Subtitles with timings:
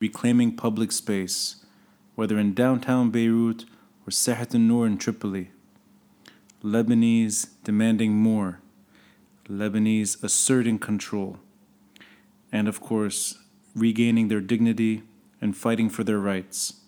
[0.00, 1.56] reclaiming public space,
[2.14, 3.66] whether in downtown Beirut
[4.06, 5.50] or Sahat al-Noor in Tripoli.
[6.64, 8.60] Lebanese demanding more,
[9.46, 11.38] Lebanese asserting control,
[12.50, 13.38] and of course,
[13.74, 15.02] regaining their dignity
[15.40, 16.80] and fighting for their rights.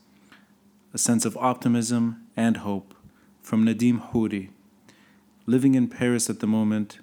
[0.95, 2.95] A sense of optimism and hope
[3.43, 4.51] from Nadim Houry,
[5.47, 6.99] living in Paris at the moment,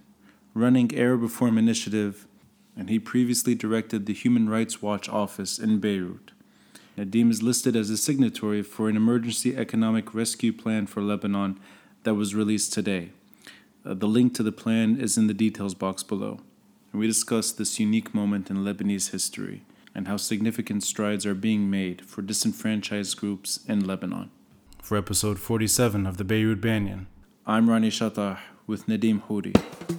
[0.55, 2.27] running Arab Reform Initiative,
[2.79, 6.31] and he previously directed the Human Rights Watch office in Beirut.
[6.97, 11.59] Nadim is listed as a signatory for an emergency economic rescue plan for Lebanon
[12.03, 13.09] that was released today.
[13.85, 16.39] Uh, the link to the plan is in the details box below.
[16.93, 21.69] And we discuss this unique moment in Lebanese history and how significant strides are being
[21.69, 24.31] made for disenfranchised groups in Lebanon.
[24.81, 27.07] For episode 47 of the Beirut Banyan,
[27.45, 29.98] I'm Rani Shatah with Nadim Houry.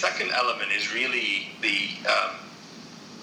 [0.00, 2.34] Second element is really the um,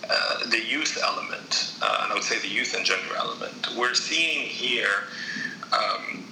[0.10, 3.68] uh, the youth element, uh, and I would say the youth and gender element.
[3.76, 5.10] We're seeing here
[5.74, 6.24] um,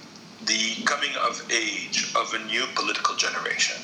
[0.46, 3.76] the coming of age of a new political generation,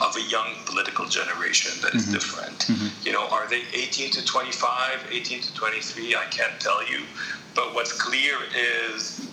[0.00, 2.14] of a young political generation that is mm-hmm.
[2.14, 2.58] different.
[2.66, 3.06] Mm-hmm.
[3.06, 6.16] You know, are they 18 to 25, 18 to 23?
[6.16, 7.02] I can't tell you.
[7.54, 9.28] But what's clear is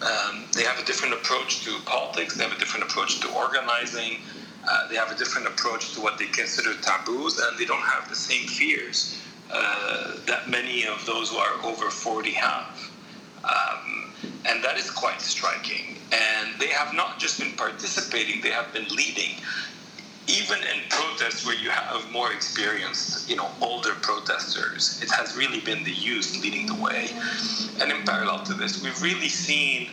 [0.00, 4.18] um, they have a different approach to politics, they have a different approach to organizing,
[4.68, 8.08] uh, they have a different approach to what they consider taboos, and they don't have
[8.08, 9.18] the same fears
[9.52, 12.90] uh, that many of those who are over 40 have.
[13.44, 14.12] Um,
[14.46, 18.86] and that is quite striking and they have not just been participating; they have been
[18.88, 19.36] leading.
[20.26, 25.60] Even in protests where you have more experienced, you know, older protesters, it has really
[25.60, 27.08] been the youth leading the way.
[27.80, 29.88] And in parallel to this, we've really seen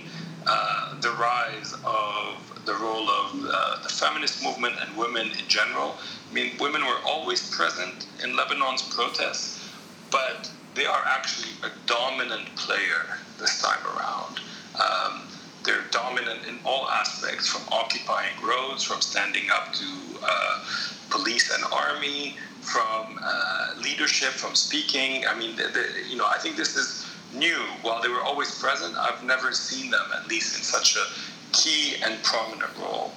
[0.48, 5.96] uh, the rise of the role of uh, the feminist movement and women in general.
[6.30, 9.70] I mean, women were always present in Lebanon's protests,
[10.12, 14.40] but they are actually a dominant player this time around.
[14.76, 15.22] Um,
[15.64, 19.86] they're dominant in all aspects, from occupying roads, from standing up to
[20.22, 20.64] uh,
[21.10, 25.26] police and army, from uh, leadership, from speaking.
[25.28, 27.05] I mean, the, the, you know, I think this is
[27.36, 27.60] new.
[27.82, 31.06] While they were always present, I've never seen them, at least in such a
[31.52, 33.12] key and prominent role.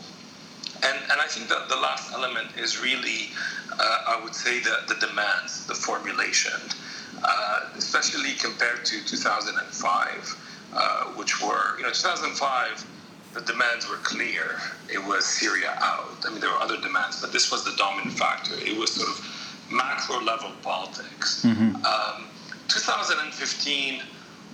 [0.83, 3.31] And, and I think that the last element is really,
[3.73, 6.61] uh, I would say, the, the demands, the formulation,
[7.25, 10.37] uh, especially compared to 2005
[10.73, 12.87] uh, which were, you know, 2005,
[13.35, 14.61] the demands were clear.
[14.93, 16.25] It was Syria out.
[16.27, 18.55] I mean, there were other demands, but this was the dominant factor.
[18.55, 21.45] It was sort of macro level politics.
[21.45, 21.77] Mm-hmm.
[21.85, 22.27] Um,
[22.69, 24.03] 2015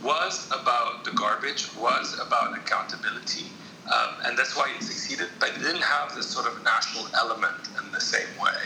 [0.03, 3.47] was about the garbage, was about accountability.
[3.93, 7.69] Um, and that's why it succeeded, but it didn't have this sort of national element
[7.85, 8.57] in the same way.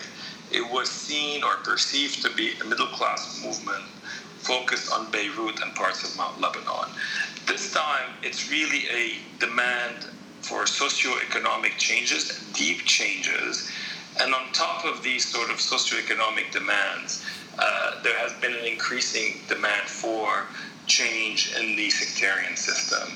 [0.53, 3.84] It was seen or perceived to be a middle class movement
[4.38, 6.88] focused on Beirut and parts of Mount Lebanon.
[7.47, 10.06] This time, it's really a demand
[10.42, 13.70] for socio-economic changes, deep changes.
[14.20, 17.25] And on top of these sort of socio-economic demands,
[17.58, 20.46] uh, there has been an increasing demand for
[20.86, 23.08] change in the sectarian system.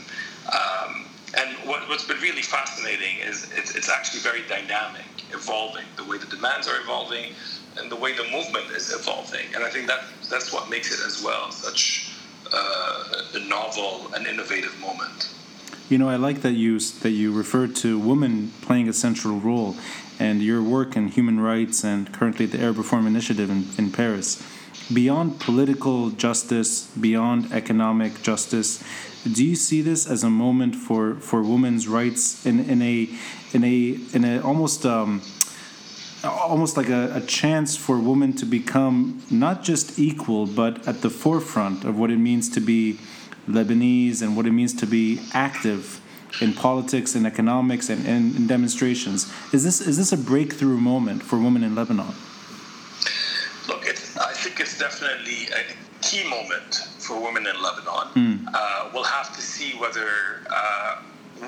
[0.52, 1.06] Um,
[1.38, 5.84] and what, has been really fascinating is it's, it's, actually very dynamic, evolving.
[5.96, 7.32] The way the demands are evolving
[7.78, 9.46] and the way the movement is evolving.
[9.54, 12.12] And I think that that's what makes it as well such
[12.52, 15.32] uh, a novel and innovative moment.
[15.88, 19.76] You know, I like that you that you referred to women playing a central role,
[20.22, 24.40] and your work in human rights and currently the Arab Reform Initiative in, in Paris.
[24.94, 28.84] Beyond political justice, beyond economic justice,
[29.24, 33.08] do you see this as a moment for, for women's rights in, in a
[33.52, 35.22] in a in a almost um,
[36.24, 41.10] almost like a, a, chance for women to become not just equal, but at the
[41.10, 42.98] forefront of what it means to be
[43.48, 46.01] Lebanese and what it means to be active
[46.40, 49.30] in politics and economics and, and in demonstrations.
[49.52, 52.14] Is this is this a breakthrough moment for women in Lebanon?
[53.68, 55.62] Look, I think it's definitely a
[56.02, 58.46] key moment for women in Lebanon.
[58.52, 60.08] Uh, we'll have to see whether
[60.50, 60.96] uh,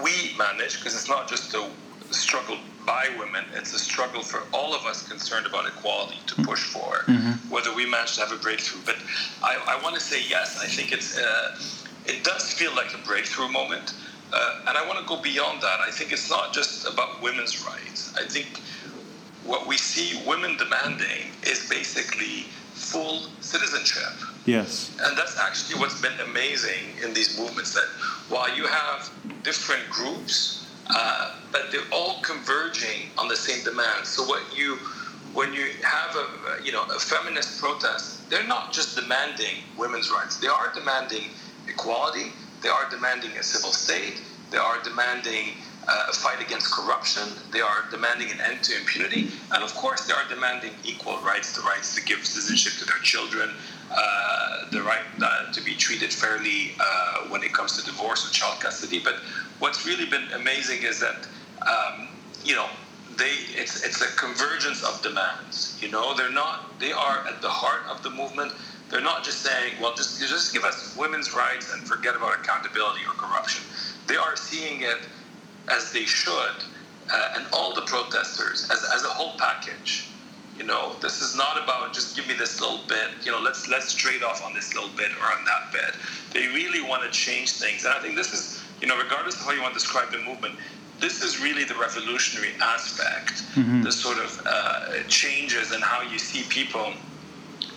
[0.03, 1.69] we manage, because it's not just a
[2.11, 6.63] struggle by women, it's a struggle for all of us concerned about equality to push
[6.65, 7.05] for,
[7.49, 8.83] whether we manage to have a breakthrough.
[8.85, 8.97] But
[9.43, 11.59] I, I want to say yes, I think it's uh,
[12.07, 13.95] it does feel like a breakthrough moment.
[14.33, 15.81] Uh, and I want to go beyond that.
[15.81, 18.15] I think it's not just about women's rights.
[18.17, 18.61] I think
[19.45, 24.13] what we see women demanding is basically full citizenship.
[24.47, 24.97] Yes.
[25.03, 27.87] And that's actually what's been amazing in these movements that
[28.29, 29.11] while you have
[29.43, 34.05] different groups, uh, but they're all converging on the same demand.
[34.05, 34.79] So what you
[35.33, 40.39] when you have a you know a feminist protest, they're not just demanding women's rights.
[40.39, 41.25] They are demanding
[41.69, 42.33] equality.
[42.65, 44.23] They are demanding a civil state.
[44.51, 45.53] They are demanding
[45.87, 47.29] uh, a fight against corruption.
[47.53, 49.29] They are demanding an end to impunity.
[49.53, 53.03] And of course, they are demanding equal rights the rights to give citizenship to their
[53.03, 53.51] children,
[53.91, 58.33] uh, the right uh, to be treated fairly uh, when it comes to divorce or
[58.33, 58.99] child custody.
[58.99, 59.17] But
[59.59, 61.29] what's really been amazing is that,
[61.69, 62.09] um,
[62.45, 62.69] you know,
[63.19, 65.79] they it's it's a convergence of demands.
[65.83, 68.53] You know, they're not they are at the heart of the movement.
[68.91, 73.01] They're not just saying, well, just just give us women's rights and forget about accountability
[73.07, 73.65] or corruption.
[74.07, 75.09] They are seeing it
[75.71, 76.57] as they should,
[77.13, 80.09] uh, and all the protesters as, as a whole package.
[80.59, 83.09] You know, this is not about just give me this little bit.
[83.25, 85.97] You know, let's let's trade off on this little bit or on that bit.
[86.33, 89.47] They really want to change things, and I think this is, you know, regardless of
[89.47, 90.55] how you want to describe the movement,
[91.01, 93.43] this is really the revolutionary aspect,
[93.83, 96.93] the sort of uh, changes in how you see people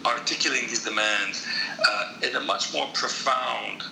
[0.08, 1.46] articulating these demands
[1.88, 3.84] uh, in a much more profound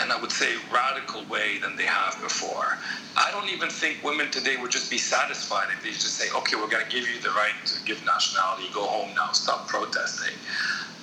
[0.00, 2.78] and I would say radical way than they have before.
[3.16, 6.56] I don't even think women today would just be satisfied if they just say, okay,
[6.56, 10.34] we're going to give you the right to give nationality, go home now, stop protesting.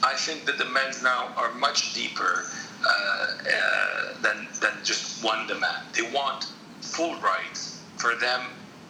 [0.04, 2.46] I think the demands now are much deeper
[2.84, 5.86] uh, uh, than, than just one demand.
[5.94, 6.52] They want
[6.82, 8.42] full rights for them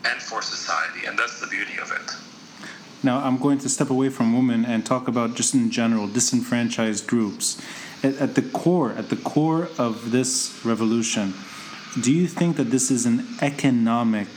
[0.05, 2.26] and for society, and that's the beauty of it.
[3.07, 7.07] Now, I'm going to step away from women and talk about just in general disenfranchised
[7.07, 7.57] groups.
[8.03, 11.33] At, at the core, at the core of this revolution,
[12.01, 14.27] do you think that this is an economic,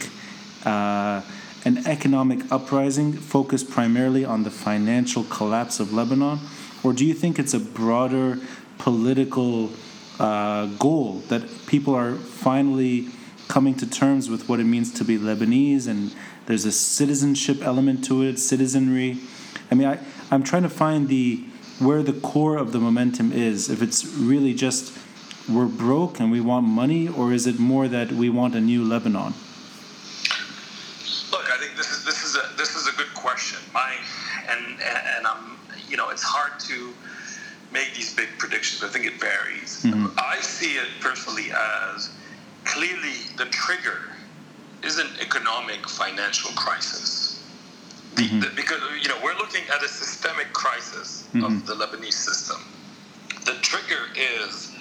[0.65, 1.21] uh,
[1.65, 6.39] an economic uprising focused primarily on the financial collapse of Lebanon,
[6.85, 8.39] or do you think it's a broader
[8.79, 9.73] political
[10.21, 13.09] uh, goal that people are finally
[13.49, 16.15] coming to terms with what it means to be Lebanese and
[16.51, 19.19] there's a citizenship element to it, citizenry.
[19.71, 20.01] I mean, I,
[20.33, 21.45] I'm trying to find the
[21.79, 23.71] where the core of the momentum is.
[23.71, 24.99] If it's really just
[25.49, 28.85] we're broke and we want money, or is it more that we want a new
[28.85, 29.33] Lebanon?
[31.31, 33.61] Look, I think this is this is a this is a good question.
[33.73, 33.95] My
[34.51, 35.57] and and I'm
[35.89, 36.93] you know it's hard to
[37.73, 38.83] make these big predictions.
[38.83, 39.85] I think it varies.
[39.85, 40.19] Mm-hmm.
[40.19, 42.11] I see it personally as
[42.65, 44.11] clearly the trigger
[44.83, 47.43] is an economic financial crisis.
[48.15, 52.61] The, the, because you know we're looking at a systemic crisis of the Lebanese system.
[53.45, 54.75] The trigger is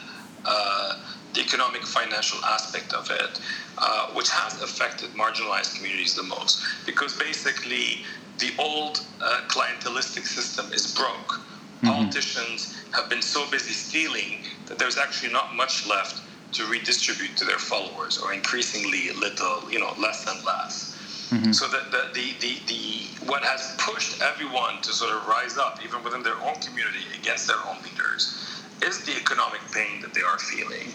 [0.45, 1.03] uh,
[1.33, 3.39] the economic financial aspect of it,
[3.77, 6.61] uh, which has affected marginalized communities the most.
[6.85, 8.03] Because basically,
[8.39, 11.41] the old uh, clientelistic system is broke.
[11.83, 16.21] Politicians have been so busy stealing that there's actually not much left
[16.53, 20.95] to redistribute to their followers, or increasingly little, you know, less and less.
[21.29, 21.51] Mm-hmm.
[21.51, 25.79] So that the, the, the, the what has pushed everyone to sort of rise up,
[25.83, 28.33] even within their own community, against their own leaders,
[28.81, 30.89] is the economic pain that they are feeling.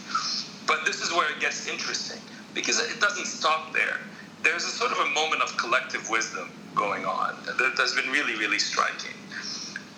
[0.66, 2.18] But this is where it gets interesting
[2.54, 4.00] because it doesn't stop there.
[4.42, 8.36] There's a sort of a moment of collective wisdom going on that has been really,
[8.36, 9.14] really striking.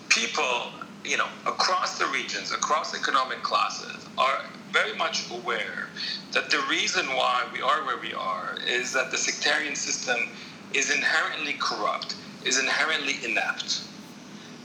[0.08, 0.72] People,
[1.04, 4.44] you know, across the regions, across economic classes, are
[4.76, 5.88] very much aware
[6.33, 10.28] that the reason why we are where we are is that the sectarian system
[10.75, 12.14] is inherently corrupt,
[12.45, 13.83] is inherently inept,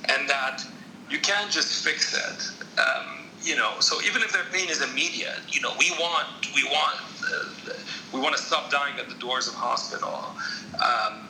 [0.10, 0.65] and that
[1.10, 2.80] you can't just fix it.
[2.80, 6.63] Um, you know, so even if their pain is immediate, you know, we want, we
[6.65, 6.98] want,
[7.34, 7.74] uh,
[8.13, 10.36] we want to stop dying at the doors of hospital.
[10.75, 11.30] Um,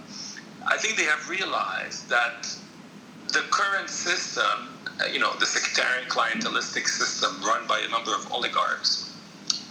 [0.68, 2.50] I think they have realized that
[3.28, 4.71] the current system,
[5.12, 9.16] you know, the sectarian clientelistic system run by a number of oligarchs,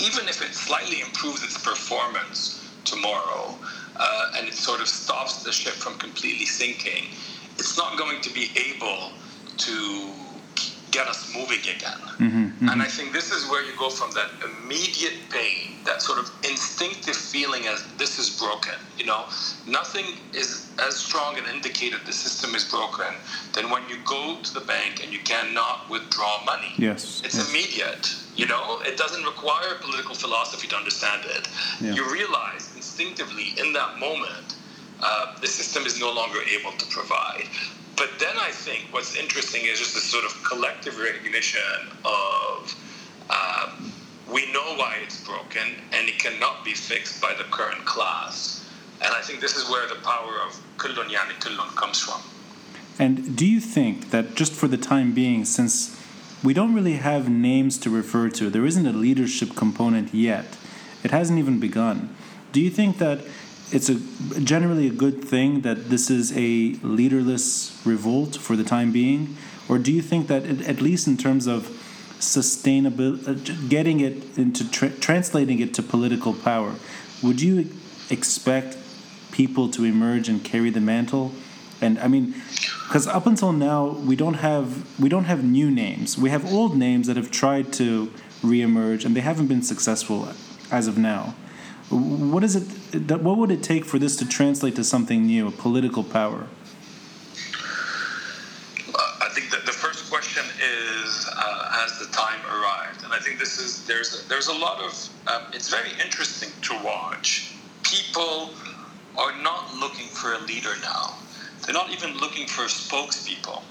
[0.00, 3.58] even if it slightly improves its performance tomorrow
[3.96, 7.04] uh, and it sort of stops the ship from completely sinking,
[7.58, 9.12] it's not going to be able
[9.58, 10.19] to
[10.90, 12.00] get us moving again.
[12.18, 16.18] Mm-hmm, And I think this is where you go from that immediate pain, that sort
[16.18, 18.74] of instinctive feeling as this is broken.
[18.98, 19.24] You know,
[19.66, 23.12] nothing is as strong an indicator the system is broken
[23.54, 26.72] than when you go to the bank and you cannot withdraw money.
[26.76, 27.22] Yes.
[27.24, 27.48] It's yes.
[27.48, 28.16] immediate.
[28.36, 31.48] You know, it doesn't require political philosophy to understand it.
[31.80, 31.94] Yeah.
[31.94, 34.56] You realize instinctively in that moment
[35.02, 37.48] uh, the system is no longer able to provide.
[38.00, 41.60] But then I think what's interesting is just this sort of collective recognition
[42.02, 42.74] of
[43.28, 43.92] um,
[44.32, 48.66] we know why it's broken and it cannot be fixed by the current class.
[49.02, 51.38] And I think this is where the power of kullun yani
[51.76, 52.22] comes from.
[52.98, 55.94] And do you think that just for the time being, since
[56.42, 60.56] we don't really have names to refer to, there isn't a leadership component yet,
[61.04, 62.16] it hasn't even begun.
[62.52, 63.20] Do you think that
[63.72, 63.94] it's a
[64.40, 69.36] generally a good thing that this is a leaderless revolt for the time being,
[69.68, 71.76] or do you think that it, at least in terms of
[72.18, 73.34] sustainable, uh,
[73.68, 76.74] getting it into tra- translating it to political power,
[77.22, 77.70] would you
[78.10, 78.76] expect
[79.32, 81.32] people to emerge and carry the mantle?
[81.80, 82.34] And I mean,
[82.88, 86.18] because up until now we don't have we don't have new names.
[86.18, 88.12] We have old names that have tried to
[88.42, 90.28] reemerge and they haven't been successful
[90.70, 91.34] as of now.
[91.90, 93.10] What is it?
[93.20, 96.46] What would it take for this to translate to something new, a political power?
[99.20, 103.02] I think that the first question is, uh, has the time arrived?
[103.02, 106.74] And I think this is there's there's a lot of um, it's very interesting to
[106.84, 107.54] watch.
[107.82, 108.50] People
[109.18, 111.16] are not looking for a leader now.
[111.66, 113.62] They're not even looking for spokespeople.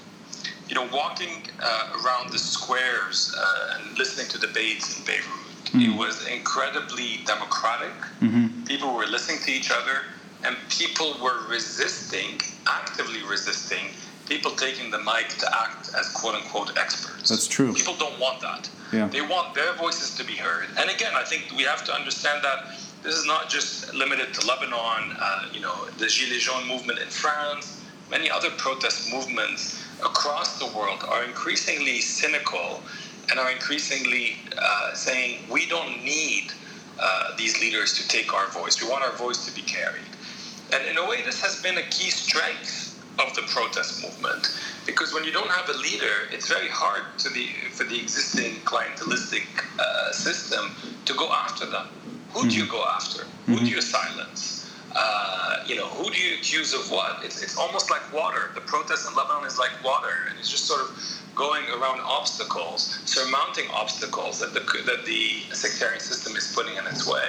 [0.68, 5.39] You know, walking uh, around the squares uh, and listening to debates in Beirut
[5.72, 5.94] Mm.
[5.94, 7.94] It was incredibly democratic.
[8.20, 8.64] Mm-hmm.
[8.64, 10.02] People were listening to each other,
[10.44, 13.86] and people were resisting, actively resisting,
[14.26, 17.28] people taking the mic to act as quote unquote experts.
[17.28, 17.72] That's true.
[17.72, 18.68] People don't want that.
[18.92, 19.06] Yeah.
[19.06, 20.66] They want their voices to be heard.
[20.78, 24.46] And again, I think we have to understand that this is not just limited to
[24.46, 30.58] Lebanon, uh, you know, the Gilets jaunes movement in France, many other protest movements across
[30.58, 32.82] the world are increasingly cynical
[33.30, 36.52] and are increasingly uh, saying we don't need
[36.98, 38.82] uh, these leaders to take our voice.
[38.82, 40.02] We want our voice to be carried.
[40.72, 42.86] And in a way, this has been a key strength
[43.18, 47.48] of the protest movement because when you don't have a leader, it's very hard the,
[47.72, 49.46] for the existing clientelistic
[49.78, 50.70] uh, system
[51.04, 51.86] to go after them.
[52.32, 52.72] Who do you mm-hmm.
[52.72, 53.24] go after?
[53.46, 53.66] Who do mm-hmm.
[53.66, 54.59] you silence?
[54.96, 57.24] Uh, you know, who do you accuse of what?
[57.24, 58.50] It's, it's almost like water.
[58.54, 60.90] The protest in Lebanon is like water, and it's just sort of
[61.34, 67.06] going around obstacles, surmounting obstacles that the, that the sectarian system is putting in its
[67.06, 67.28] way.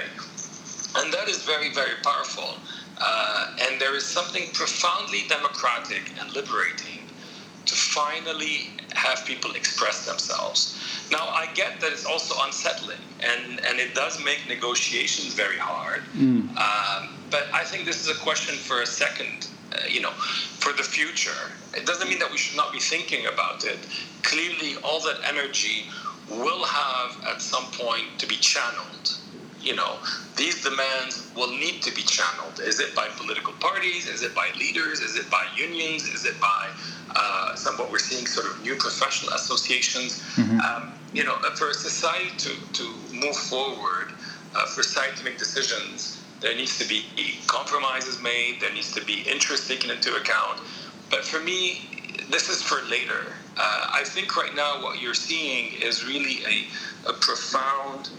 [0.98, 2.58] And that is very, very powerful.
[2.98, 7.01] Uh, and there is something profoundly democratic and liberating
[7.66, 10.78] to finally have people express themselves.
[11.12, 16.02] Now, I get that it's also unsettling, and, and it does make negotiations very hard.
[16.16, 16.50] Mm.
[16.58, 20.74] Um, but I think this is a question for a second uh, you know, for
[20.74, 21.52] the future.
[21.74, 23.80] It doesn't mean that we should not be thinking about it.
[24.22, 25.86] Clearly, all that energy
[26.30, 29.18] will have at some point to be channeled.
[29.62, 30.00] You know,
[30.38, 32.60] these demands will need to be channeled.
[32.60, 34.08] Is it by political parties?
[34.08, 35.00] Is it by leaders?
[35.00, 36.04] Is it by unions?
[36.06, 36.70] Is it by
[37.16, 40.22] uh, some what we're seeing sort of new professional associations?
[40.36, 40.60] Mm-hmm.
[40.60, 44.14] Um, you know, for a society to, to move forward,
[44.56, 47.06] uh, for society to make decisions, there needs to be
[47.48, 48.60] compromises made.
[48.60, 50.60] There needs to be interest taken into account.
[51.10, 51.82] But for me,
[52.30, 53.34] this is for later.
[53.58, 58.10] Uh, I think right now what you're seeing is really a, a profound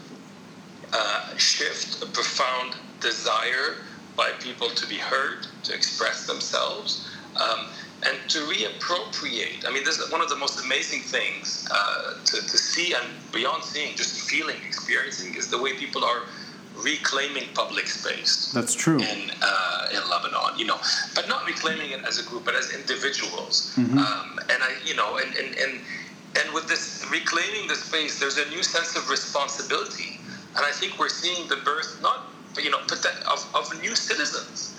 [0.93, 3.77] uh, shift, a profound desire
[4.17, 7.09] by people to be heard, to express themselves,
[7.41, 7.67] um,
[8.05, 9.67] and to reappropriate.
[9.67, 13.07] I mean, this is one of the most amazing things uh, to, to see and
[13.33, 16.23] beyond seeing, just feeling, experiencing, is the way people are
[16.83, 18.51] reclaiming public space.
[18.53, 18.99] That's true.
[18.99, 20.79] In uh, in Lebanon, you know,
[21.15, 23.73] but not reclaiming it as a group, but as individuals.
[23.77, 23.99] Mm-hmm.
[23.99, 25.81] Um, and I, you know, and, and and
[26.41, 30.19] and with this reclaiming the space, there's a new sense of responsibility,
[30.56, 32.26] and I think we're seeing the birth, not
[32.62, 34.78] you know, of of new citizens.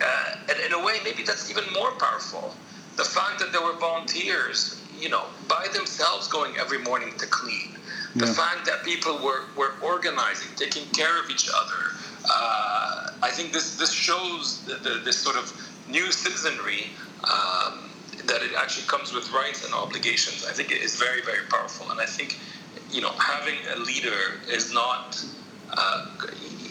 [0.00, 0.06] Uh,
[0.50, 2.54] and in a way, maybe that's even more powerful.
[2.96, 7.76] The fact that there were volunteers, you know, by themselves going every morning to clean
[8.16, 11.92] the fact that people were, were organizing, taking care of each other.
[12.24, 15.52] Uh, I think this, this shows the, the, this sort of
[15.86, 16.88] new citizenry
[17.24, 17.90] um,
[18.24, 20.46] that it actually comes with rights and obligations.
[20.48, 21.90] I think it is very, very powerful.
[21.90, 22.38] And I think,
[22.90, 25.22] you know, having a leader is not,
[25.76, 26.06] uh,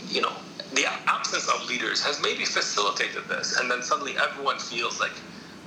[0.09, 0.33] you know,
[0.73, 3.57] the absence of leaders has maybe facilitated this.
[3.59, 5.13] And then suddenly everyone feels like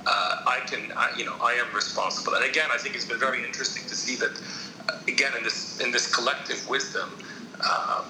[0.05, 2.35] uh, I can, I, you know, I am responsible.
[2.35, 4.41] And again, I think it's been very interesting to see that,
[4.89, 7.09] uh, again, in this in this collective wisdom.
[7.59, 8.05] Um,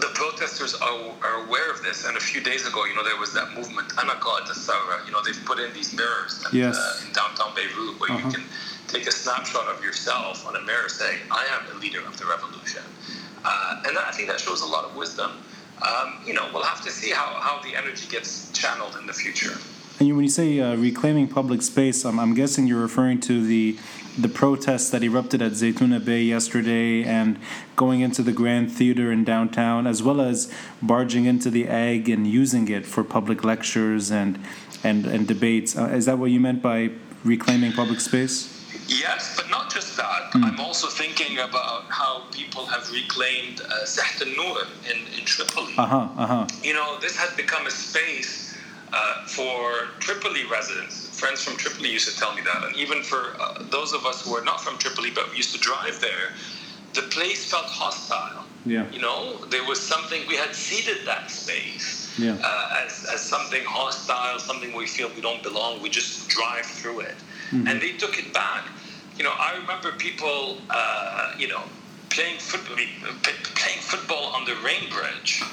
[0.00, 3.16] the protesters are, are aware of this, and a few days ago, you know, there
[3.16, 6.76] was that movement, Anaka You know, they've put in these mirrors yes.
[6.76, 8.28] uh, in downtown Beirut where uh-huh.
[8.28, 8.44] you can
[8.88, 12.26] take a snapshot of yourself on a mirror saying, I am a leader of the
[12.26, 12.82] revolution.
[13.44, 15.32] Uh, and I think that shows a lot of wisdom.
[15.86, 19.12] Um, you know, we'll have to see how, how the energy gets channeled in the
[19.12, 19.58] future.
[19.98, 23.78] And when you say uh, reclaiming public space, I'm, I'm guessing you're referring to the
[24.18, 27.38] the protests that erupted at Zaytuna Bay yesterday and
[27.76, 30.50] going into the Grand Theater in downtown, as well as
[30.80, 34.38] barging into the egg and using it for public lectures and
[34.82, 35.76] and, and debates.
[35.76, 36.90] Uh, is that what you meant by
[37.24, 38.55] reclaiming public space?
[38.88, 40.30] Yes, but not just that.
[40.32, 40.44] Mm.
[40.44, 45.74] I'm also thinking about how people have reclaimed uh, Saht al-Nur in, in Tripoli.
[45.76, 46.46] Uh-huh, uh-huh.
[46.62, 48.56] You know, this has become a space
[48.92, 51.18] uh, for Tripoli residents.
[51.18, 52.64] Friends from Tripoli used to tell me that.
[52.64, 55.54] And even for uh, those of us who are not from Tripoli but we used
[55.54, 56.32] to drive there,
[56.94, 58.44] the place felt hostile.
[58.64, 58.90] Yeah.
[58.90, 62.36] You know, there was something, we had ceded that space yeah.
[62.42, 65.82] uh, as, as something hostile, something we feel we don't belong.
[65.82, 67.14] We just drive through it.
[67.50, 67.68] Mm-hmm.
[67.68, 68.64] And they took it back.
[69.18, 71.62] You know, I remember people, uh, you know,
[72.10, 72.76] playing football,
[73.22, 75.42] playing football on the Ring bridge.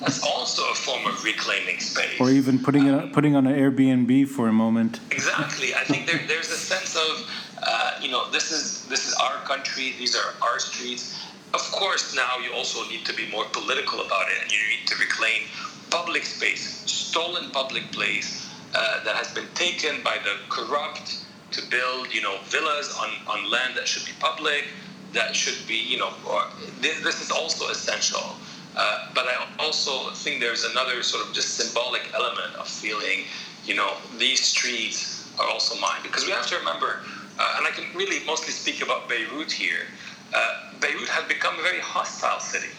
[0.00, 2.20] That's also a form of reclaiming space.
[2.20, 5.00] Or even putting it um, putting on an Airbnb for a moment.
[5.10, 5.74] Exactly.
[5.74, 7.28] I think there, there's a sense of,
[7.62, 9.94] uh, you know, this is this is our country.
[9.98, 11.18] These are our streets.
[11.54, 14.86] Of course, now you also need to be more political about it, and you need
[14.86, 15.42] to reclaim
[15.90, 21.24] public space, stolen public place uh, that has been taken by the corrupt
[21.58, 24.64] to build, you know, villas on, on land that should be public,
[25.12, 26.42] that should be, you know, or,
[26.80, 28.36] this, this is also essential.
[28.76, 33.24] Uh, but I also think there's another sort of just symbolic element of feeling,
[33.64, 36.00] you know, these streets are also mine.
[36.02, 37.00] Because we have to remember,
[37.38, 39.86] uh, and I can really mostly speak about Beirut here,
[40.34, 42.72] uh, Beirut had become a very hostile city.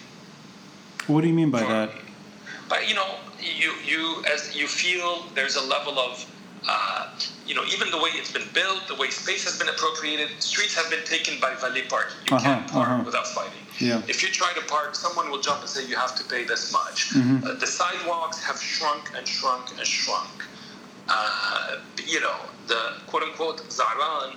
[1.07, 1.89] What do you mean by For, that?
[2.69, 6.25] But, you know, you, you, as you feel there's a level of
[6.67, 7.09] uh,
[7.45, 10.75] you know, even the way it's been built, the way space has been appropriated, streets
[10.75, 12.17] have been taken by valet parking.
[12.29, 13.03] You uh-huh, can't park uh-huh.
[13.05, 13.63] without fighting.
[13.79, 14.01] Yeah.
[14.07, 16.73] If you try to park, someone will jump and say you have to pay this
[16.73, 17.09] much.
[17.09, 17.45] Mm-hmm.
[17.45, 20.43] Uh, the sidewalks have shrunk and shrunk and shrunk.
[21.07, 22.35] Uh, you know,
[22.67, 24.35] the quote unquote Zahran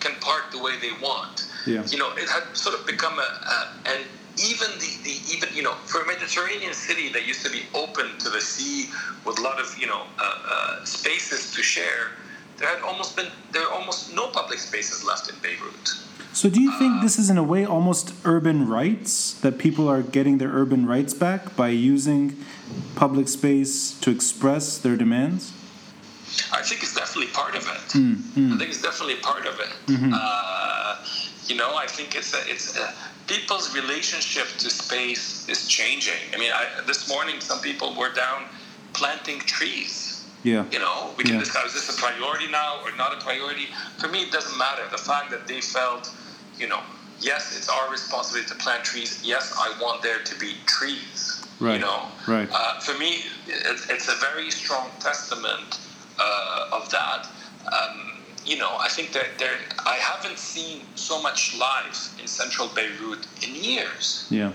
[0.00, 1.48] can park the way they want.
[1.66, 1.84] Yeah.
[1.86, 4.04] You know, it had sort of become a, a and
[4.38, 8.06] even the, the even you know for a Mediterranean city that used to be open
[8.18, 8.90] to the sea
[9.24, 12.12] with a lot of you know uh, uh, spaces to share,
[12.58, 15.94] there had almost been there are almost no public spaces left in Beirut.
[16.32, 19.88] So do you think uh, this is in a way almost urban rights that people
[19.88, 22.36] are getting their urban rights back by using
[22.94, 25.55] public space to express their demands?
[26.52, 27.88] I think it's definitely part of it.
[27.94, 28.54] Mm, mm.
[28.54, 29.72] I think it's definitely part of it.
[29.86, 30.12] Mm-hmm.
[30.14, 31.04] Uh,
[31.46, 32.92] you know, I think it's a, it's a,
[33.26, 36.20] people's relationship to space is changing.
[36.34, 38.44] I mean, I, this morning some people were down
[38.92, 40.24] planting trees.
[40.42, 40.64] Yeah.
[40.70, 41.40] You know, we can yeah.
[41.40, 43.66] discuss is this a priority now or not a priority.
[43.98, 44.82] For me, it doesn't matter.
[44.90, 46.12] The fact that they felt,
[46.58, 46.80] you know,
[47.20, 49.20] yes, it's our responsibility to plant trees.
[49.24, 51.44] Yes, I want there to be trees.
[51.58, 51.74] Right.
[51.74, 52.08] You know.
[52.28, 52.48] Right.
[52.52, 55.78] Uh, for me, it, it's a very strong testament
[56.18, 57.28] uh, of that.
[57.72, 58.12] Um,
[58.44, 63.26] you know, I think that there, I haven't seen so much life in central Beirut
[63.46, 64.26] in years.
[64.30, 64.52] Yeah.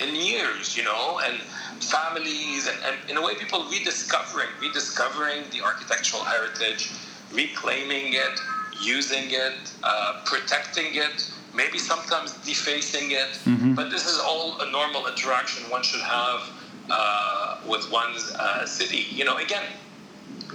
[0.00, 1.38] In years, you know, and
[1.80, 6.90] families, and, and in a way, people rediscovering, rediscovering the architectural heritage,
[7.32, 8.40] reclaiming it,
[8.82, 13.38] using it, uh, protecting it, maybe sometimes defacing it.
[13.44, 13.74] Mm-hmm.
[13.74, 16.50] But this is all a normal interaction one should have
[16.90, 19.06] uh, with one's uh, city.
[19.10, 19.62] You know, again,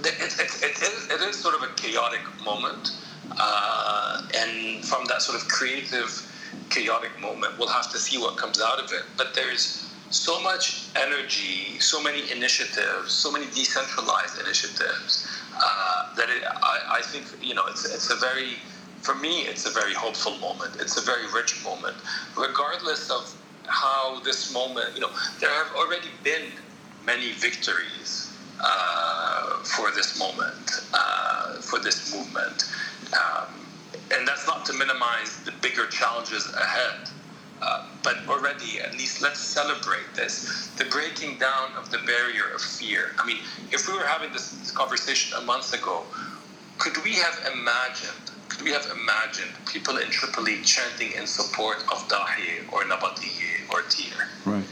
[0.04, 2.96] it's, it's, it, is, it is sort of a chaotic moment.
[3.38, 6.10] Uh, and from that sort of creative,
[6.68, 9.02] chaotic moment, we'll have to see what comes out of it.
[9.16, 16.42] But there's so much energy, so many initiatives, so many decentralized initiatives uh, that it,
[16.44, 18.56] I, I, think you know it's it's a very
[19.02, 20.76] for me it's a very hopeful moment.
[20.80, 21.96] It's a very rich moment,
[22.36, 23.32] regardless of
[23.66, 26.50] how this moment you know there have already been
[27.06, 28.29] many victories
[28.62, 32.64] uh, for this moment, uh, for this movement.
[33.12, 33.48] Um,
[34.12, 37.08] and that's not to minimize the bigger challenges ahead.
[37.62, 42.60] Uh, but already, at least let's celebrate this the breaking down of the barrier of
[42.60, 43.12] fear.
[43.18, 43.36] I mean,
[43.70, 46.04] if we were having this, this conversation a month ago,
[46.78, 52.08] could we have imagined could we have imagined people in Tripoli chanting in support of
[52.08, 54.26] Dahi or Nabatieh or Tir?
[54.44, 54.64] Right.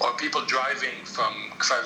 [0.00, 1.82] Or people driving from Kfar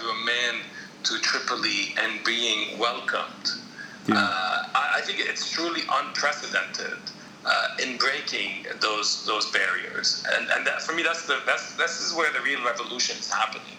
[1.05, 3.61] to Tripoli and being welcomed
[4.07, 4.17] Yeah.
[4.17, 6.99] Uh, I, I, think it's truly unprecedented
[7.45, 12.01] uh, in breaking those those barriers, and and that, for me, that's the that's this
[12.01, 13.77] is where the real revolution is happening.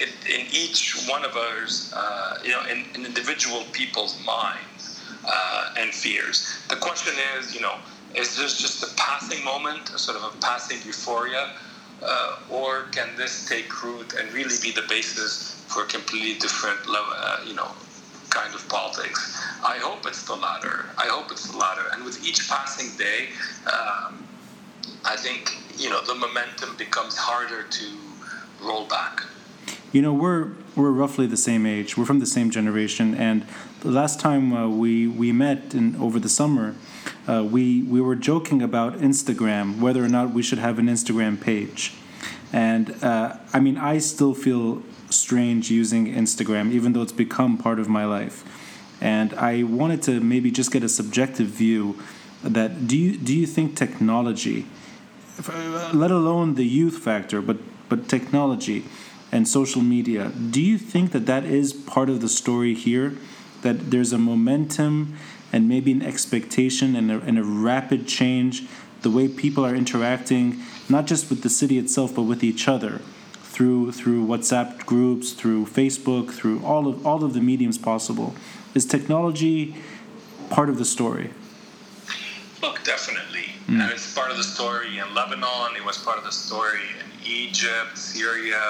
[0.00, 5.74] In, in each one of us, uh, you know, in, in, individual people's minds uh,
[5.78, 6.56] and fears.
[6.70, 7.76] The question is, you know,
[8.14, 11.52] is this just a passing moment, a sort of a passing euphoria,
[12.02, 17.12] uh, or can this take root and really be the basis for completely different, level,
[17.16, 17.70] uh, you know,
[18.30, 19.40] kind of politics?
[19.64, 20.86] I hope it's the latter.
[20.98, 21.86] I hope it's the latter.
[21.92, 23.28] And with each passing day,
[23.66, 24.26] um,
[25.04, 27.86] I think you know the momentum becomes harder to
[28.62, 29.24] roll back.
[29.92, 31.96] You know, we're we're roughly the same age.
[31.96, 33.46] We're from the same generation, and
[33.80, 36.74] the last time uh, we we met in over the summer,
[37.26, 41.40] uh, we we were joking about Instagram, whether or not we should have an Instagram
[41.40, 41.94] page.
[42.52, 47.78] And uh, I mean, I still feel strange using Instagram, even though it's become part
[47.78, 48.44] of my life.
[49.00, 51.98] And I wanted to maybe just get a subjective view
[52.42, 54.66] that do you do you think technology,
[55.48, 58.84] uh, let alone the youth factor, but but technology
[59.32, 63.14] and social media, do you think that that is part of the story here?
[63.62, 65.16] That there's a momentum
[65.52, 68.66] and maybe an expectation and a, and a rapid change
[69.02, 73.00] the way people are interacting not just with the city itself but with each other
[73.50, 78.34] through through WhatsApp groups, through Facebook, through all of all of the mediums possible.
[78.74, 79.74] Is technology
[80.50, 81.30] part of the story?
[82.62, 83.46] Look, definitely.
[83.66, 83.80] Mm.
[83.82, 85.74] And it's part of the story in Lebanon.
[85.76, 88.62] It was part of the story in Egypt, Syria,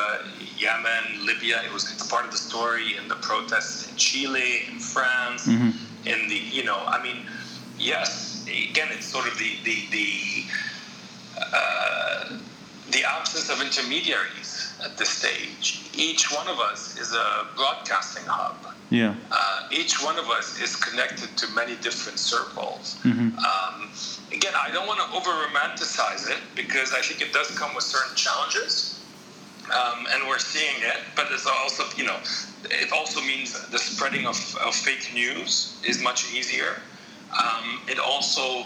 [0.57, 1.63] Yemen, Libya.
[1.67, 5.71] It was it's part of the story in the protests in Chile, in France, mm-hmm.
[6.09, 6.81] in the you know.
[6.87, 7.19] I mean,
[7.79, 8.47] yes.
[8.71, 10.09] Again, it's sort of the the the
[11.41, 12.39] uh,
[12.91, 14.40] the absence of intermediaries
[14.85, 15.91] at this stage.
[15.95, 18.75] Each one of us is a broadcasting hub.
[18.91, 19.15] Yeah.
[19.31, 22.99] Uh, each one of us is connected to many different circles.
[23.05, 23.39] Mm-hmm.
[23.39, 23.91] Um,
[24.33, 27.85] again, I don't want to over romanticize it because I think it does come with
[27.85, 29.01] certain challenges.
[29.71, 32.17] Um, and we're seeing it, but it's also, you know,
[32.65, 36.77] it also means the spreading of, of fake news is much easier.
[37.39, 38.65] Um, it also,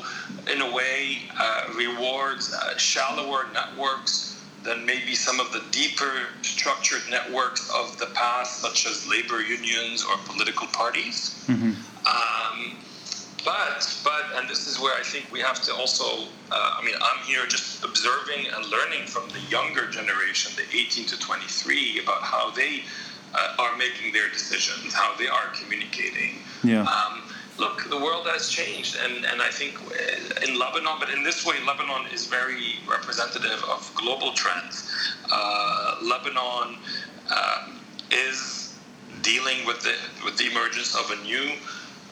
[0.51, 4.34] in a way, uh, rewards uh, shallower networks
[4.65, 6.11] than maybe some of the deeper
[6.43, 11.45] structured networks of the past, such as labor unions or political parties.
[11.47, 11.73] Mm-hmm.
[12.07, 12.77] Um,
[13.45, 16.95] but, but, and this is where I think we have to also, uh, I mean,
[17.01, 22.23] I'm here just observing and learning from the younger generation, the 18 to 23, about
[22.23, 22.85] how they
[23.35, 26.37] uh, are making their decisions, how they are communicating.
[26.63, 26.83] Yeah.
[26.83, 27.24] Um,
[27.59, 31.47] look, the world has changed, and, and I think uh, in Lebanon, but in this
[31.47, 34.91] way, Lebanon is very representative of global trends.
[35.31, 36.77] Uh, Lebanon
[37.31, 38.77] um, is
[39.23, 41.53] dealing with the with the emergence of a new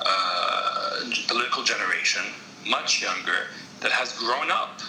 [0.01, 2.23] uh, political generation,
[2.67, 3.49] much younger,
[3.81, 4.81] that has grown up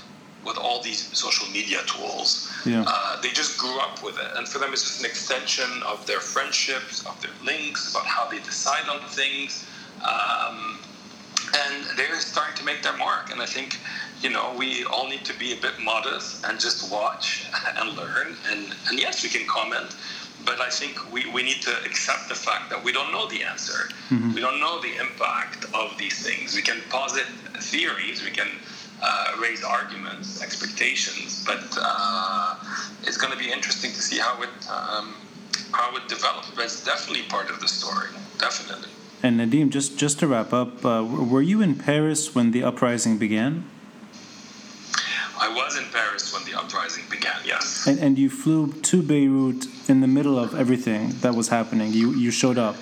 [0.45, 2.51] with all these social media tools.
[2.65, 2.83] Yeah.
[2.85, 4.27] Uh, they just grew up with it.
[4.35, 8.29] And for them, it's just an extension of their friendships, of their links, about how
[8.29, 9.65] they decide on things.
[10.03, 10.79] Um,
[11.55, 13.31] and they're starting to make their mark.
[13.31, 13.79] And I think,
[14.21, 18.35] you know, we all need to be a bit modest and just watch and learn.
[18.49, 19.95] And, and yes, we can comment,
[20.45, 23.43] but I think we, we need to accept the fact that we don't know the
[23.43, 23.89] answer.
[24.09, 24.33] Mm-hmm.
[24.33, 26.55] We don't know the impact of these things.
[26.55, 27.25] We can posit
[27.59, 28.49] theories, we can
[29.01, 32.55] uh, raise arguments, expectations, but uh,
[33.03, 35.13] it's going to be interesting to see how it um,
[35.71, 36.49] how it develops.
[36.51, 38.89] But it's definitely part of the story, definitely.
[39.23, 43.17] And Nadim, just just to wrap up, uh, were you in Paris when the uprising
[43.17, 43.63] began?
[45.39, 47.39] I was in Paris when the uprising began.
[47.45, 47.87] Yes.
[47.87, 51.93] And, and you flew to Beirut in the middle of everything that was happening.
[51.93, 52.75] You you showed up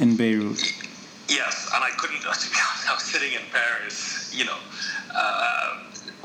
[0.00, 0.60] in Beirut.
[1.28, 2.14] Yes, and I couldn't.
[2.24, 4.56] To be honest, I was sitting in Paris, you know,
[5.14, 5.84] uh,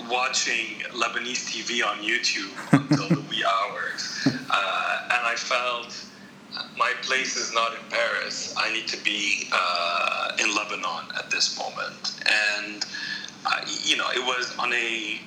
[0.09, 5.93] watching Lebanese TV on YouTube until the wee hours, uh, and I felt
[6.77, 8.53] my place is not in Paris.
[8.57, 12.19] I need to be uh, in Lebanon at this moment.
[12.57, 12.85] And,
[13.45, 15.19] uh, you know, it was on a,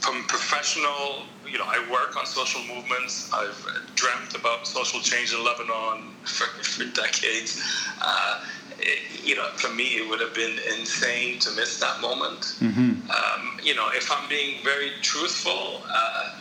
[0.00, 3.30] from professional, you know, I work on social movements.
[3.32, 7.62] I've dreamt about social change in Lebanon for, for decades.
[8.00, 8.44] Uh,
[8.78, 12.56] it, you know, for me, it would have been insane to miss that moment.
[12.60, 13.10] Mm-hmm.
[13.10, 16.36] Um, you know, if I'm being very truthful, uh,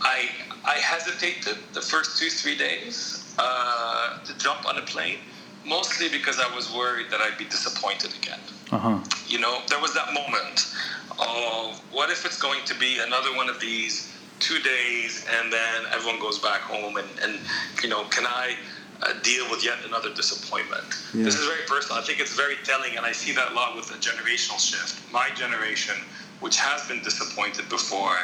[0.00, 0.28] I
[0.64, 5.18] I hesitated the first two three days uh, to jump on a plane,
[5.64, 8.40] mostly because I was worried that I'd be disappointed again.
[8.72, 8.98] Uh-huh.
[9.28, 10.74] You know, there was that moment
[11.18, 15.84] of what if it's going to be another one of these two days and then
[15.94, 17.38] everyone goes back home and, and
[17.82, 18.54] you know, can I
[19.02, 20.84] uh, deal with yet another disappointment.
[21.14, 21.24] Yeah.
[21.24, 22.00] This is very personal.
[22.00, 25.00] I think it's very telling, and I see that a lot with the generational shift.
[25.12, 25.96] My generation,
[26.40, 28.16] which has been disappointed before,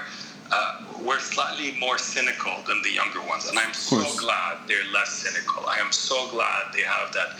[0.52, 5.10] uh, we're slightly more cynical than the younger ones, and I'm so glad they're less
[5.10, 5.64] cynical.
[5.66, 7.30] I am so glad they have that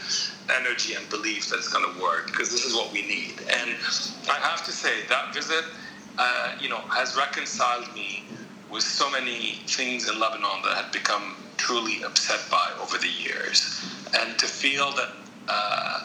[0.61, 3.41] energy and belief that it's going to work because this is what we need.
[3.61, 3.71] And
[4.31, 5.65] I have to say that visit,
[6.19, 8.25] uh, you know, has reconciled me
[8.71, 13.11] with so many things in Lebanon that I had become truly upset by over the
[13.11, 13.85] years,
[14.19, 15.11] and to feel that
[15.49, 16.01] uh,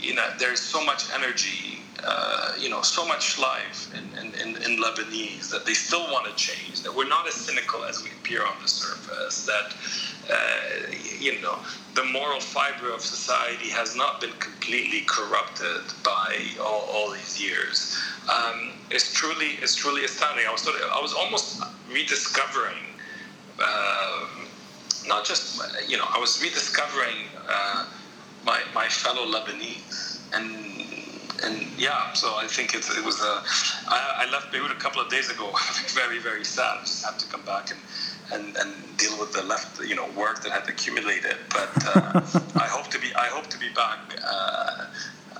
[0.00, 4.62] you know there's so much energy, uh, you know, so much life in, in, in,
[4.62, 6.82] in, Lebanese that they still want to change.
[6.82, 9.46] That we're not as cynical as we appear on the surface.
[9.46, 9.74] That
[10.32, 11.58] uh, you know
[11.94, 17.98] the moral fiber of society has not been completely corrupted by all, all these years.
[18.32, 20.44] Um, it's truly it's truly astounding.
[20.48, 22.76] I was sort of, I was almost rediscovering.
[23.58, 24.46] Um,
[25.06, 27.16] not just you know I was rediscovering
[27.48, 27.86] uh,
[28.48, 30.18] my my fellow Lebanese.
[30.36, 30.46] And
[31.44, 33.40] and yeah so I think it, it was uh,
[33.96, 35.48] I, I left Beirut a couple of days ago.
[36.02, 36.78] Very very sad.
[36.80, 37.80] I just had to come back and
[38.34, 38.70] and, and
[39.02, 41.36] deal with the left you know work that had accumulated.
[41.58, 42.20] But uh,
[42.64, 44.86] I hope to be I hope to be back uh,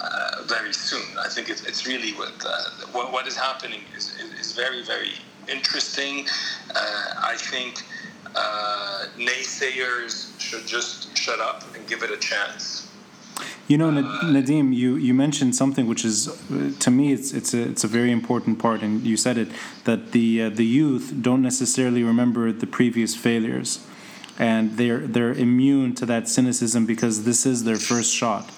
[0.05, 1.07] uh, very soon.
[1.27, 2.51] I think it, it's really what, uh,
[2.93, 4.05] what what is happening is,
[4.41, 5.15] is, very very
[5.57, 6.27] interesting.
[7.33, 7.83] I think
[8.35, 12.88] uh, naysayers should just shut up and give it a chance.
[13.69, 17.69] You know, Nadim, you, you mentioned something which is, uh, to me, it's it's a
[17.69, 19.49] it's a very important part, and you said it
[19.85, 23.87] that the uh, the youth don't necessarily remember the previous failures,
[24.39, 28.51] and they're they're immune to that cynicism because this is their first shot,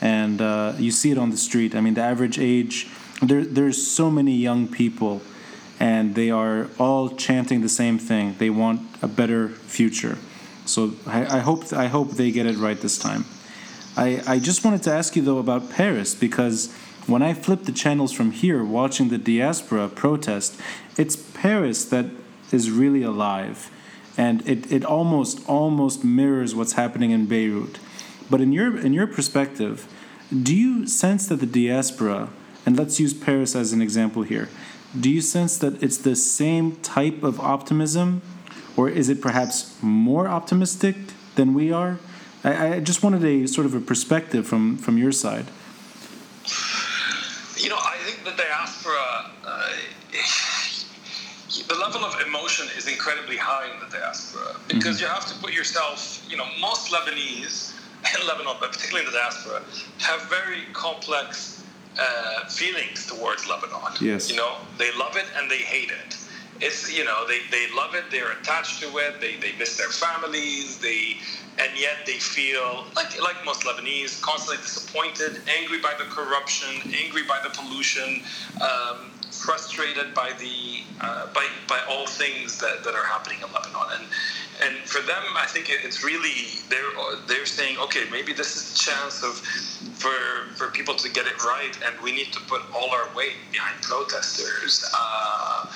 [0.00, 1.76] and uh, you see it on the street.
[1.76, 2.88] I mean, the average age
[3.22, 5.22] there there's so many young people
[5.80, 8.34] and they are all chanting the same thing.
[8.38, 10.18] They want a better future.
[10.66, 13.24] So I, I hope I hope they get it right this time.
[13.98, 16.72] I, I just wanted to ask you though about Paris because
[17.08, 20.58] when I flip the channels from here watching the diaspora protest,
[20.96, 22.06] it's Paris that
[22.52, 23.72] is really alive.
[24.16, 27.80] And it, it almost almost mirrors what's happening in Beirut.
[28.30, 29.92] But in your in your perspective,
[30.30, 32.28] do you sense that the diaspora,
[32.64, 34.48] and let's use Paris as an example here,
[34.98, 38.22] do you sense that it's the same type of optimism,
[38.76, 40.96] or is it perhaps more optimistic
[41.34, 41.98] than we are?
[42.44, 45.46] I, I just wanted a sort of a perspective from, from your side.
[47.56, 49.72] You know, I think the diaspora, uh,
[51.66, 55.04] the level of emotion is incredibly high in the diaspora because mm-hmm.
[55.04, 57.74] you have to put yourself, you know, most Lebanese
[58.14, 59.62] in Lebanon, but particularly in the diaspora,
[59.98, 61.64] have very complex
[61.98, 63.92] uh, feelings towards Lebanon.
[64.00, 64.30] Yes.
[64.30, 66.16] You know, they love it and they hate it.
[66.60, 68.04] It's you know they, they love it.
[68.10, 69.20] They're attached to it.
[69.20, 70.78] They, they miss their families.
[70.78, 71.16] They
[71.58, 77.22] and yet they feel like like most Lebanese, constantly disappointed, angry by the corruption, angry
[77.28, 78.22] by the pollution,
[78.60, 84.00] um, frustrated by the uh, by by all things that, that are happening in Lebanon.
[84.00, 84.06] And
[84.64, 86.90] and for them, I think it's really they're
[87.26, 89.36] they're saying, okay, maybe this is a chance of
[89.96, 90.10] for
[90.56, 93.80] for people to get it right, and we need to put all our weight behind
[93.82, 94.84] protesters.
[94.94, 95.66] Uh,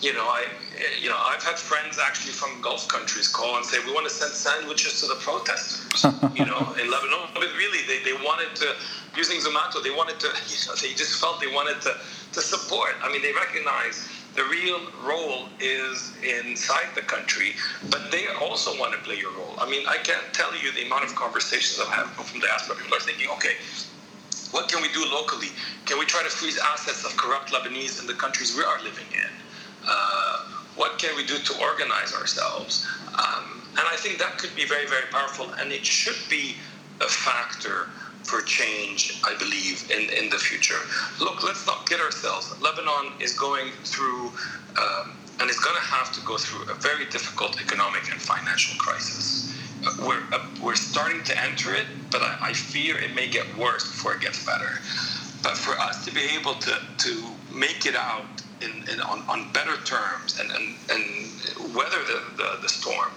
[0.00, 3.64] you know, I, eh, you know, I've had friends actually from Gulf countries call and
[3.64, 6.04] say we want to send sandwiches to the protesters.
[6.38, 8.74] you know, in Lebanon, but really, they, they wanted to
[9.16, 9.82] using Zomato.
[9.82, 11.94] They wanted to, you know, they just felt they wanted to
[12.32, 12.94] to support.
[13.02, 17.56] I mean, they recognize the real role is inside the country,
[17.90, 19.56] but they also want to play a role.
[19.58, 22.76] I mean, I can't tell you the amount of conversations I've had from diaspora.
[22.76, 23.58] People are thinking, okay,
[24.52, 25.48] what can we do locally?
[25.86, 29.06] Can we try to freeze assets of corrupt Lebanese in the countries we are living
[29.12, 29.47] in?
[29.88, 30.44] Uh,
[30.76, 32.86] what can we do to organize ourselves?
[33.08, 36.56] Um, and I think that could be very, very powerful, and it should be
[37.00, 37.88] a factor
[38.22, 40.78] for change, I believe, in, in the future.
[41.18, 42.54] Look, let's not kid ourselves.
[42.60, 44.26] Lebanon is going through,
[44.76, 48.76] um, and is going to have to go through a very difficult economic and financial
[48.78, 49.54] crisis.
[50.00, 53.88] We're, uh, we're starting to enter it, but I, I fear it may get worse
[53.88, 54.78] before it gets better.
[55.42, 57.24] But for us to be able to, to
[57.54, 62.58] make it out in, in on, on better terms and, and, and weather the, the,
[62.62, 63.10] the storm,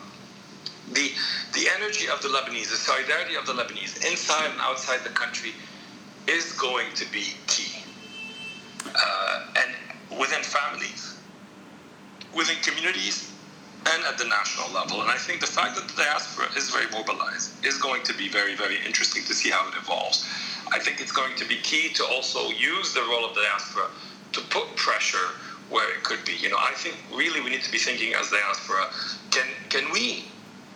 [0.93, 1.11] the
[1.53, 5.51] the energy of the Lebanese, the solidarity of the Lebanese, inside and outside the country,
[6.27, 7.83] is going to be key.
[8.85, 11.17] Uh, and within families,
[12.35, 13.31] within communities,
[13.93, 15.01] and at the national level.
[15.01, 18.29] And I think the fact that the diaspora is very mobilized is going to be
[18.29, 20.27] very, very interesting to see how it evolves.
[20.71, 23.87] I think it's going to be key to also use the role of the diaspora
[24.33, 25.35] to put pressure
[25.69, 26.33] where it could be.
[26.33, 28.85] You know, I think really we need to be thinking as diaspora,
[29.31, 30.25] can can we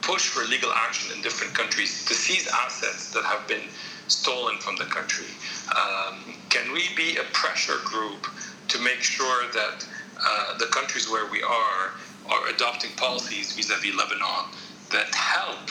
[0.02, 3.68] push for legal action in different countries to seize assets that have been
[4.08, 5.28] stolen from the country?
[5.76, 8.28] Um, can we be a pressure group
[8.70, 9.86] to make sure that
[10.26, 11.92] uh, the countries where we are
[12.30, 14.46] are adopting policies vis-a-vis Lebanon
[14.92, 15.70] that help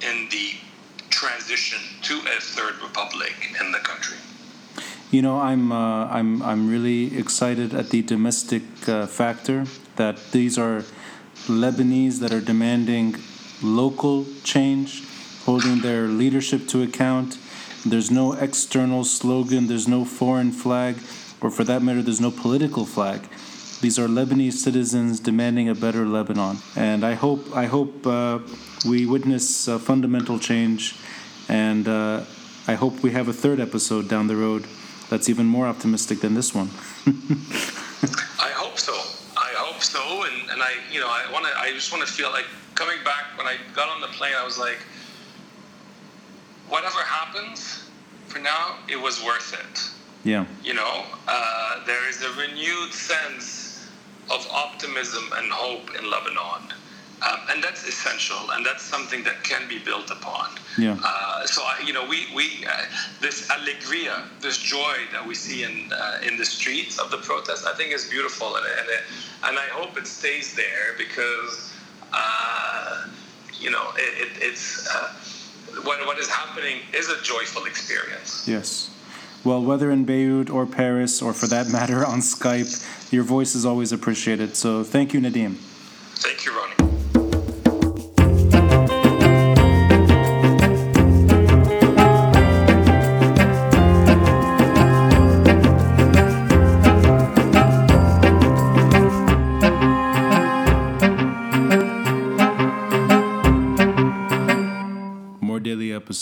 [0.00, 0.50] in the
[1.10, 4.18] transition to a third republic in the country?
[5.10, 10.58] You know, I'm uh, I'm I'm really excited at the domestic uh, factor that these
[10.58, 10.84] are
[11.46, 13.16] Lebanese that are demanding
[13.62, 15.04] local change,
[15.44, 17.38] holding their leadership to account.
[17.86, 20.96] There's no external slogan, there's no foreign flag,
[21.40, 23.28] or for that matter, there's no political flag.
[23.82, 28.38] These are Lebanese citizens demanding a better Lebanon, and I hope I hope uh,
[28.88, 30.96] we witness fundamental change,
[31.48, 32.24] and uh,
[32.66, 34.66] I hope we have a third episode down the road
[35.10, 36.70] that's even more optimistic than this one.
[38.40, 38.94] I hope so.
[39.36, 42.12] I hope so, and, and I you know I want to I just want to
[42.12, 44.78] feel like coming back when I got on the plane I was like
[46.68, 47.88] whatever happens
[48.26, 49.90] for now it was worth it.
[50.24, 50.46] Yeah.
[50.62, 53.88] You know, uh, there is a renewed sense
[54.30, 56.72] of optimism and hope in Lebanon.
[57.22, 60.50] Um, and that's essential, and that's something that can be built upon.
[60.76, 60.98] Yeah.
[61.02, 62.72] Uh, so I, you know, we we uh,
[63.20, 67.66] this alegria, this joy that we see in uh, in the streets of the protest,
[67.66, 69.00] I think is beautiful, and and, it,
[69.44, 71.72] and I hope it stays there because
[72.12, 73.06] uh,
[73.58, 75.14] you know it, it, it's uh,
[75.84, 78.46] what what is happening is a joyful experience.
[78.46, 78.90] Yes.
[79.44, 83.64] Well, whether in Beirut or Paris, or for that matter on Skype, your voice is
[83.64, 84.56] always appreciated.
[84.56, 85.56] So thank you, Nadim.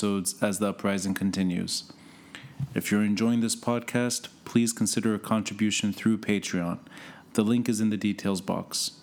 [0.03, 1.85] Episodes as the uprising continues.
[2.75, 6.81] If you're enjoying this podcast, please consider a contribution through Patreon.
[7.35, 8.99] The link is in the details box.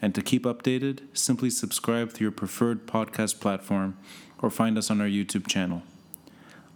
[0.00, 3.98] And to keep updated, simply subscribe to your preferred podcast platform
[4.40, 5.82] or find us on our YouTube channel.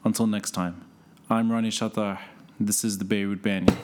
[0.05, 0.85] Until next time,
[1.31, 2.19] I'm Ronnie Chatah.
[2.59, 3.79] This is the Beirut Banyan.